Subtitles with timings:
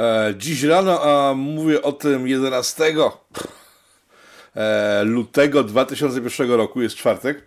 [0.00, 2.94] E, dziś rano, a mówię o tym 11
[4.56, 7.46] e, lutego 2001 roku, jest czwartek,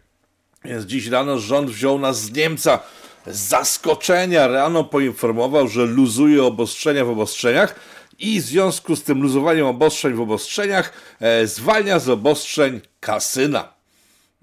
[0.65, 2.79] więc dziś rano rząd wziął nas z Niemca.
[3.27, 7.75] Z zaskoczenia rano poinformował, że luzuje obostrzenia w obostrzeniach
[8.19, 13.73] i w związku z tym luzowaniem obostrzeń w obostrzeniach e, zwalnia z obostrzeń kasyna.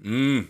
[0.05, 0.47] Mm,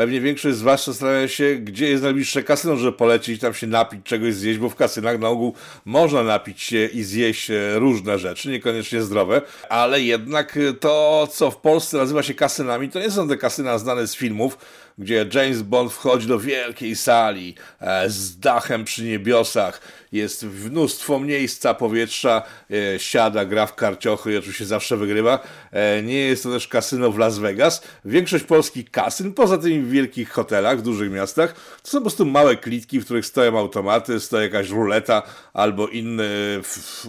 [0.00, 4.00] Pewnie większość z Was zastanawia się, gdzie jest najbliższe kasyno, żeby polecić tam się napić,
[4.04, 8.48] czegoś zjeść, bo w kasynach na ogół można napić się i zjeść e, różne rzeczy,
[8.48, 13.36] niekoniecznie zdrowe, ale jednak to, co w Polsce nazywa się kasynami, to nie są te
[13.36, 14.58] kasyna znane z filmów,
[14.98, 19.80] gdzie James Bond wchodzi do wielkiej sali e, z dachem przy niebiosach,
[20.12, 25.38] jest mnóstwo miejsca, powietrza, e, siada, gra w karciochy i oczywiście zawsze wygrywa.
[25.72, 27.82] E, nie jest to też kasyno w Las Vegas.
[28.04, 32.56] Większość polskich kasyn, poza tymi wielkich hotelach, w dużych miastach, to są po prostu małe
[32.56, 35.22] klitki, w których stoją automaty, stoi jakaś ruleta
[35.52, 36.60] albo inny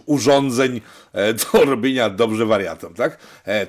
[0.06, 0.82] urządzeń
[1.14, 3.18] do robienia dobrze wariatom, tak?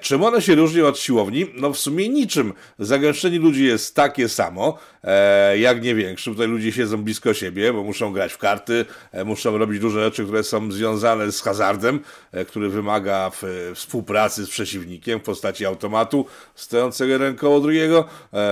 [0.00, 1.46] Czym one się różnią od siłowni?
[1.54, 2.52] No w sumie niczym.
[2.78, 6.30] Zagęszczenie ludzi jest tak takie samo, e, jak nie większy.
[6.30, 10.24] Tutaj ludzie siedzą blisko siebie, bo muszą grać w karty, e, muszą robić różne rzeczy,
[10.24, 12.00] które są związane z hazardem,
[12.32, 13.30] e, który wymaga
[13.74, 18.04] współpracy z przeciwnikiem w postaci automatu stojącego rękowo drugiego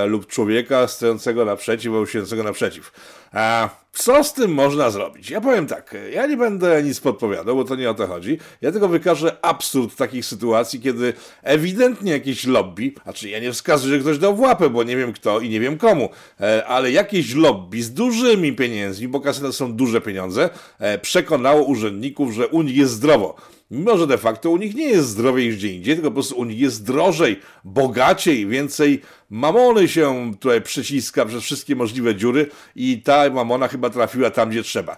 [0.06, 0.49] lub człowieka
[0.88, 2.92] stojącego naprzeciw albo siedzącego naprzeciw.
[3.32, 5.30] A co z tym można zrobić?
[5.30, 8.38] Ja powiem tak, ja nie będę nic podpowiadał, bo to nie o to chodzi.
[8.60, 14.00] Ja tylko wykażę absurd takich sytuacji, kiedy ewidentnie jakieś lobby, znaczy ja nie wskazuję, że
[14.00, 16.08] ktoś dał w łapę, bo nie wiem kto i nie wiem komu,
[16.40, 22.32] e, ale jakieś lobby z dużymi pieniędzmi, bo kasyny są duże pieniądze, e, przekonało urzędników,
[22.32, 23.36] że u nich jest zdrowo.
[23.70, 26.44] Mimo, że de facto u nich nie jest zdrowiej gdzie indziej, tylko po prostu u
[26.44, 33.30] nich jest drożej, bogaciej, więcej mamony się tutaj przyciska przez wszystkie możliwe dziury i ta
[33.30, 34.96] mamona chyba trafiła tam, gdzie trzeba.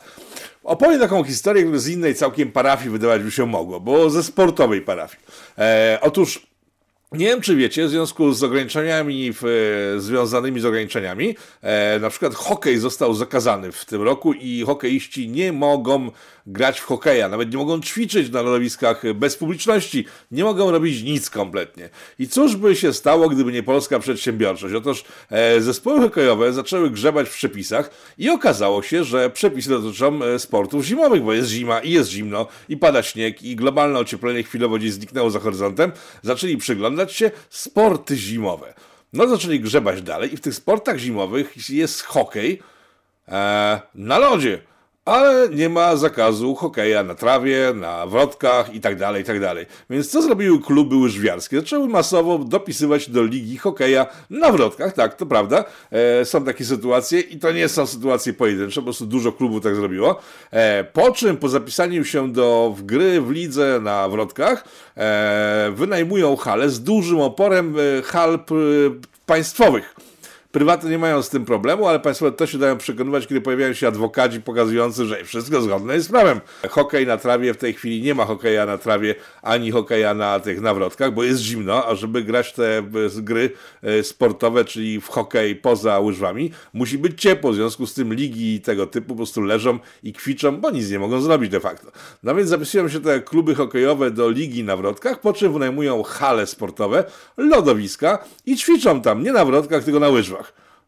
[0.65, 4.81] Opowiem taką historię, która z innej całkiem parafii wydawać by się mogło, bo ze sportowej
[4.81, 5.25] parafii.
[5.59, 6.52] E, otóż
[7.15, 12.35] nie wiem, czy wiecie, w związku z ograniczeniami w, związanymi z ograniczeniami, e, na przykład
[12.35, 16.11] hokej został zakazany w tym roku i hokeiści nie mogą
[16.47, 21.31] grać w hokeja, nawet nie mogą ćwiczyć na lodowiskach bez publiczności, nie mogą robić nic
[21.31, 21.89] kompletnie.
[22.19, 24.75] I cóż by się stało, gdyby nie polska przedsiębiorczość?
[24.75, 30.39] Otóż e, zespoły hokejowe zaczęły grzebać w przepisach i okazało się, że przepisy dotyczą e,
[30.39, 34.77] sportów zimowych, bo jest zima i jest zimno i pada śnieg i globalne ocieplenie chwilowo
[34.79, 35.93] gdzieś zniknęło za horyzontem.
[36.23, 38.75] Zaczęli przyglądać się sporty zimowe.
[39.13, 42.63] No zaczęli grzebać dalej i w tych sportach zimowych jest hokej
[43.29, 44.63] e, na lodzie
[45.05, 49.37] ale nie ma zakazu hokeja na trawie, na wrotkach i tak dalej, i tak.
[49.91, 51.57] Więc co zrobiły kluby łyżwiarskie?
[51.57, 55.65] Zaczęły masowo dopisywać do ligi hokeja na wrotkach, tak, to prawda.
[55.91, 59.77] E, są takie sytuacje i to nie są sytuacje pojedyncze, po prostu dużo klubów tak
[59.77, 60.21] zrobiło.
[60.51, 64.65] E, po czym po zapisaniu się do w gry w lidze na wrotkach
[64.97, 68.39] e, wynajmują hale z dużym oporem e, hal
[69.27, 69.95] państwowych
[70.53, 73.89] Prywatne nie mają z tym problemu, ale państwo też się dają przekonywać, kiedy pojawiają się
[73.89, 76.41] adwokaci pokazujący, że wszystko zgodne jest z prawem.
[76.71, 80.61] Hokej na trawie w tej chwili nie ma hokeja na trawie ani hokeja na tych
[80.61, 82.83] nawrotkach, bo jest zimno, a żeby grać te
[83.17, 83.51] gry
[83.83, 87.53] e, sportowe, czyli w hokej poza łyżwami, musi być ciepło.
[87.53, 90.99] W związku z tym ligi tego typu po prostu leżą i kwiczą, bo nic nie
[90.99, 91.93] mogą zrobić de facto.
[92.23, 96.47] No więc zapisują się te kluby hokejowe do ligi na wrotkach, po czym wynajmują hale
[96.47, 97.05] sportowe,
[97.37, 100.42] lodowiska i ćwiczą tam nie na wrotkach, tylko na łyżwach.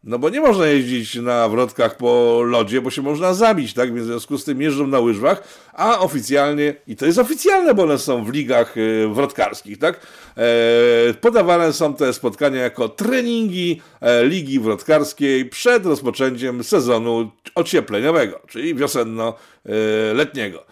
[0.06, 3.94] No bo nie można jeździć na wrotkach po lodzie, bo się można zabić, tak?
[3.94, 5.42] Więc w związku z tym jeżdżą na łyżwach,
[5.72, 10.00] a oficjalnie, i to jest oficjalne, bo one są w ligach y, wrotkarskich, tak?
[10.36, 18.74] E, podawane są te spotkania jako treningi e, ligi wrotkarskiej przed rozpoczęciem sezonu ociepleniowego, czyli
[18.74, 20.64] wiosenno-letniego.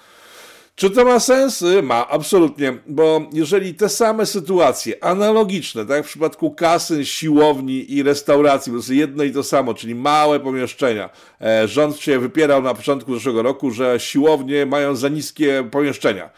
[0.75, 1.65] Czy to ma sens?
[1.83, 8.71] Ma, absolutnie, bo jeżeli te same sytuacje, analogiczne, tak, w przypadku kasyn, siłowni i restauracji,
[8.71, 13.15] po prostu jedno i to samo, czyli małe pomieszczenia, e, rząd się wypierał na początku
[13.15, 16.31] zeszłego roku, że siłownie mają za niskie pomieszczenia.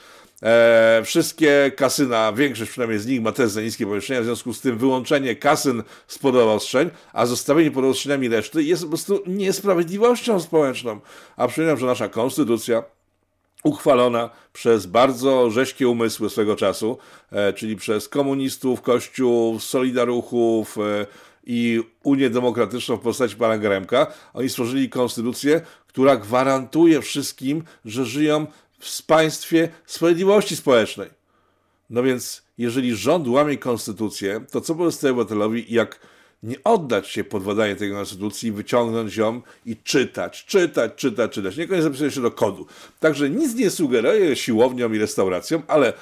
[0.42, 4.60] E, wszystkie kasyna, większość przynajmniej z nich ma też za niskie pomieszczenia, w związku z
[4.60, 7.84] tym wyłączenie kasyn z podostrzeń, a zostawienie pod
[8.30, 11.00] reszty jest po prostu niesprawiedliwością społeczną.
[11.36, 12.82] A przypominam, że nasza konstytucja
[13.64, 16.98] uchwalona przez bardzo rześkie umysły swego czasu,
[17.30, 21.06] e, czyli przez komunistów, kościół, solidaruchów e,
[21.46, 23.58] i Unię Demokratyczną w postaci pana.
[24.34, 28.46] Oni stworzyli konstytucję, która gwarantuje wszystkim, że żyją
[28.78, 31.10] w państwie sprawiedliwości społecznej.
[31.90, 36.00] No więc, jeżeli rząd łamie konstytucję, to co pozostaje obywatelowi, jak
[36.44, 37.42] nie oddać się pod
[37.78, 41.56] tej konstytucji, wyciągnąć ją i czytać, czytać, czytać, czytać.
[41.56, 42.66] Niekoniecznie zapisać się do kodu.
[43.00, 45.92] Także nic nie sugeruję siłowniom i restauracjom, ale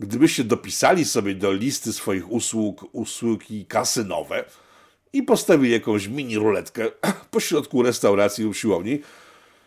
[0.00, 4.44] gdybyście dopisali sobie do listy swoich usług usługi kasynowe
[5.12, 6.90] i postawili jakąś mini ruletkę
[7.30, 9.00] po środku restauracji lub siłowni,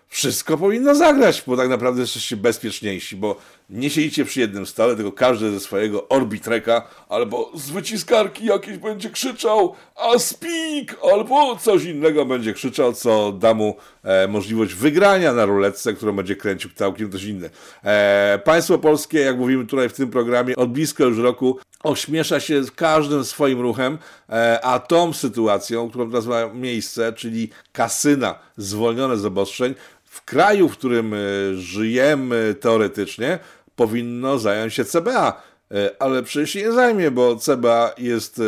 [0.07, 3.35] wszystko powinno zagrać, bo tak naprawdę jesteście bezpieczniejsi, bo
[3.69, 9.09] nie siedzicie przy jednym stole, tylko każdy ze swojego orbitreka albo z wyciskarki jakieś będzie
[9.09, 15.45] krzyczał a speak, albo coś innego będzie krzyczał, co da mu e, możliwość wygrania na
[15.45, 17.49] ruletce, którą będzie kręcił całkiem ktoś inny.
[17.83, 22.61] E, państwo polskie, jak mówimy tutaj w tym programie, od blisko już roku ośmiesza się
[22.75, 23.97] każdym swoim ruchem,
[24.29, 29.75] e, a tą sytuacją, którą teraz miejsce, czyli kasyna zwolnione z obostrzeń,
[30.09, 31.17] w kraju, w którym e,
[31.55, 33.39] żyjemy teoretycznie,
[33.79, 35.41] powinno zająć się CBA.
[35.71, 38.43] E, ale przecież nie zajmie, bo CBA jest e,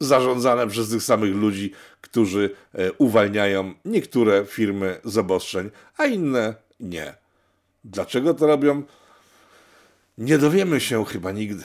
[0.00, 2.50] zarządzane przez tych samych ludzi, którzy
[2.98, 7.14] uwalniają niektóre firmy z obostrzeń, a inne nie.
[7.84, 8.82] Dlaczego to robią?
[10.18, 11.64] Nie dowiemy się chyba nigdy.